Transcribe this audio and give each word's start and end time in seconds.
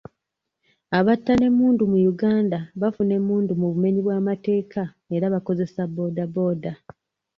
Abatta 0.97 1.31
n'emmundu 1.37 1.83
mu 1.91 1.99
Uganda 2.11 2.57
bafuna 2.81 3.11
emmundu 3.19 3.51
mu 3.59 3.67
bumenyi 3.71 3.99
bw'amateeka 4.03 4.81
era 5.15 5.25
bakoseza 5.33 5.81
booda 5.93 6.23
booda. 6.33 6.71